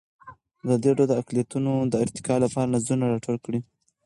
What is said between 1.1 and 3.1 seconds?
اقلیتونه د ارتقا لپاره نظرونه